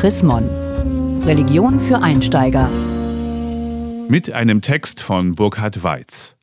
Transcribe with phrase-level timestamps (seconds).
[0.00, 0.48] Chrismon.
[1.26, 2.70] Religion für Einsteiger.
[4.08, 6.36] Mit einem Text von Burkhard Weiz.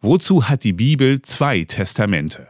[0.00, 2.48] Wozu hat die Bibel zwei Testamente?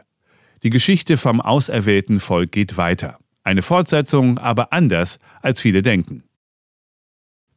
[0.63, 3.19] Die Geschichte vom auserwählten Volk geht weiter.
[3.43, 6.23] Eine Fortsetzung, aber anders, als viele denken.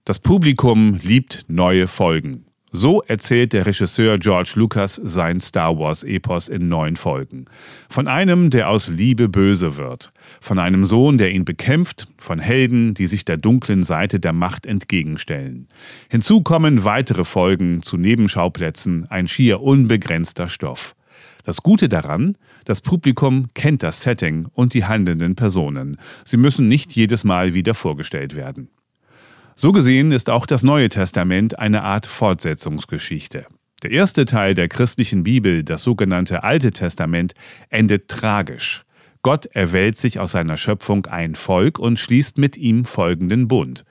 [0.05, 2.47] Das Publikum liebt neue Folgen.
[2.75, 7.45] So erzählt der Regisseur George Lucas sein Star Wars-Epos in neun Folgen.
[7.91, 10.11] Von einem, der aus Liebe böse wird.
[10.41, 12.09] Von einem Sohn, der ihn bekämpft.
[12.17, 15.69] Von Helden, die sich der dunklen Seite der Macht entgegenstellen.
[16.09, 20.97] Hinzu kommen weitere Folgen zu Nebenschauplätzen, ein schier unbegrenzter Stoff.
[21.45, 25.99] Das Gute daran, das Publikum kennt das Setting und die handelnden Personen.
[26.25, 28.71] Sie müssen nicht jedes Mal wieder vorgestellt werden.
[29.55, 33.47] So gesehen ist auch das Neue Testament eine Art Fortsetzungsgeschichte.
[33.83, 37.35] Der erste Teil der christlichen Bibel, das sogenannte Alte Testament,
[37.69, 38.85] endet tragisch.
[39.23, 43.85] Gott erwählt sich aus seiner Schöpfung ein Volk und schließt mit ihm folgenden Bund.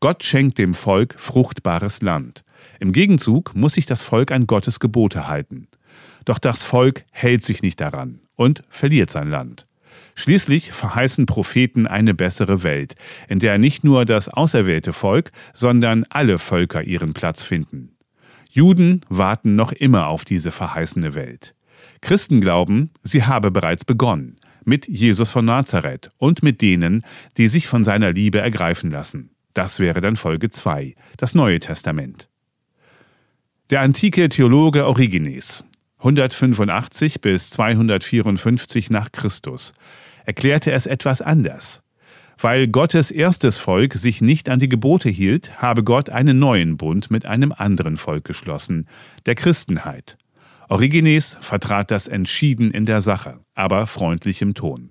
[0.00, 2.44] Gott schenkt dem Volk fruchtbares Land.
[2.78, 5.68] Im Gegenzug muss sich das Volk an Gottes Gebote halten.
[6.24, 9.67] Doch das Volk hält sich nicht daran und verliert sein Land.
[10.18, 12.96] Schließlich verheißen Propheten eine bessere Welt,
[13.28, 17.94] in der nicht nur das auserwählte Volk, sondern alle Völker ihren Platz finden.
[18.50, 21.54] Juden warten noch immer auf diese verheißene Welt.
[22.00, 27.04] Christen glauben, sie habe bereits begonnen, mit Jesus von Nazareth und mit denen,
[27.36, 29.30] die sich von seiner Liebe ergreifen lassen.
[29.54, 32.28] Das wäre dann Folge 2, das Neue Testament.
[33.70, 35.64] Der antike Theologe Origenes
[35.98, 39.74] 185 bis 254 nach Christus
[40.28, 41.80] erklärte es etwas anders.
[42.36, 47.10] Weil Gottes erstes Volk sich nicht an die Gebote hielt, habe Gott einen neuen Bund
[47.10, 48.86] mit einem anderen Volk geschlossen,
[49.24, 50.18] der Christenheit.
[50.68, 54.90] Origenes vertrat das entschieden in der Sache, aber freundlich im Ton.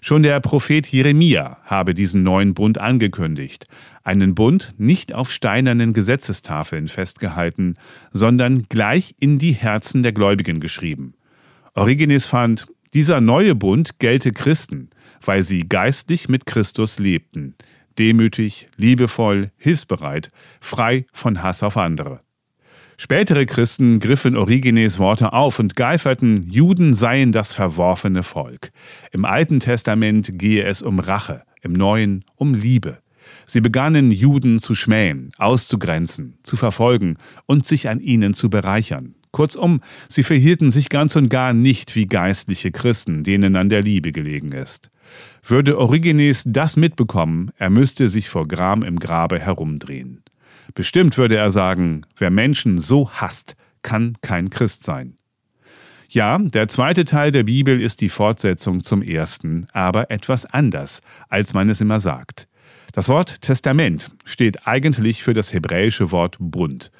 [0.00, 3.68] Schon der Prophet Jeremia habe diesen neuen Bund angekündigt,
[4.02, 7.76] einen Bund nicht auf steinernen Gesetzestafeln festgehalten,
[8.10, 11.14] sondern gleich in die Herzen der Gläubigen geschrieben.
[11.74, 14.90] Origenes fand, dieser neue Bund gelte Christen,
[15.24, 17.54] weil sie geistlich mit Christus lebten,
[17.98, 20.30] demütig, liebevoll, hilfsbereit,
[20.60, 22.20] frei von Hass auf andere.
[22.98, 28.70] Spätere Christen griffen Origenes Worte auf und geiferten, Juden seien das verworfene Volk.
[29.10, 32.98] Im Alten Testament gehe es um Rache, im Neuen um Liebe.
[33.46, 37.16] Sie begannen Juden zu schmähen, auszugrenzen, zu verfolgen
[37.46, 39.14] und sich an ihnen zu bereichern.
[39.32, 44.12] Kurzum, sie verhielten sich ganz und gar nicht wie geistliche Christen, denen an der Liebe
[44.12, 44.90] gelegen ist.
[45.42, 50.22] Würde Origenes das mitbekommen, er müsste sich vor Gram im Grabe herumdrehen.
[50.74, 55.16] Bestimmt würde er sagen, wer Menschen so hasst, kann kein Christ sein.
[56.08, 61.00] Ja, der zweite Teil der Bibel ist die Fortsetzung zum ersten, aber etwas anders,
[61.30, 62.48] als man es immer sagt.
[62.92, 66.90] Das Wort Testament steht eigentlich für das hebräische Wort Bund.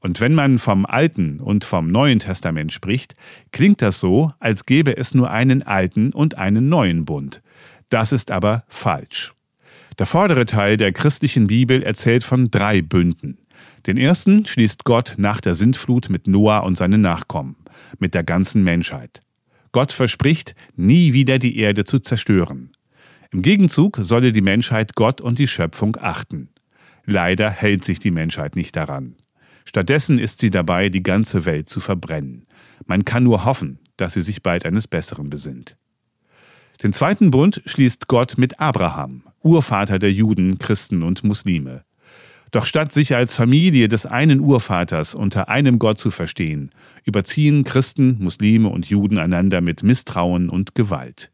[0.00, 3.14] Und wenn man vom Alten und vom Neuen Testament spricht,
[3.52, 7.42] klingt das so, als gäbe es nur einen alten und einen neuen Bund.
[7.90, 9.34] Das ist aber falsch.
[9.98, 13.38] Der vordere Teil der christlichen Bibel erzählt von drei Bünden.
[13.86, 17.56] Den ersten schließt Gott nach der Sintflut mit Noah und seinen Nachkommen,
[17.98, 19.20] mit der ganzen Menschheit.
[19.72, 22.72] Gott verspricht, nie wieder die Erde zu zerstören.
[23.30, 26.48] Im Gegenzug solle die Menschheit Gott und die Schöpfung achten.
[27.04, 29.16] Leider hält sich die Menschheit nicht daran.
[29.64, 32.46] Stattdessen ist sie dabei, die ganze Welt zu verbrennen.
[32.86, 35.76] Man kann nur hoffen, dass sie sich bald eines Besseren besinnt.
[36.82, 41.84] Den zweiten Bund schließt Gott mit Abraham, Urvater der Juden, Christen und Muslime.
[42.52, 46.70] Doch statt sich als Familie des einen Urvaters unter einem Gott zu verstehen,
[47.04, 51.30] überziehen Christen, Muslime und Juden einander mit Misstrauen und Gewalt.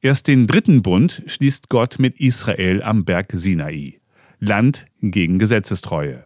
[0.00, 4.00] Erst den dritten Bund schließt Gott mit Israel am Berg Sinai.
[4.38, 6.24] Land gegen Gesetzestreue.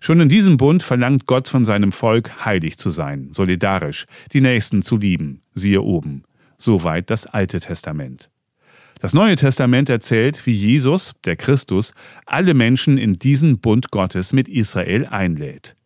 [0.00, 4.82] Schon in diesem Bund verlangt Gott von seinem Volk, heilig zu sein, solidarisch, die Nächsten
[4.82, 6.22] zu lieben, siehe oben.
[6.56, 8.30] Soweit das Alte Testament.
[9.00, 11.94] Das Neue Testament erzählt, wie Jesus, der Christus,
[12.26, 15.76] alle Menschen in diesen Bund Gottes mit Israel einlädt.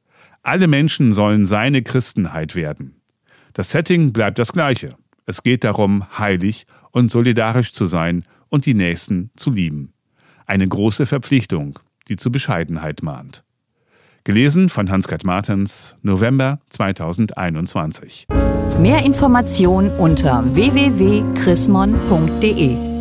[0.43, 3.03] Alle Menschen sollen seine Christenheit werden.
[3.53, 4.97] Das Setting bleibt das gleiche.
[5.27, 9.93] Es geht darum, heilig und solidarisch zu sein und die Nächsten zu lieben.
[10.47, 11.79] Eine große Verpflichtung,
[12.09, 13.45] die zur Bescheidenheit mahnt.
[14.25, 18.29] Gelesen von Hans-Gerd Martens, November 2021.
[18.79, 22.92] Mehr Informationen unter www.chrismon.de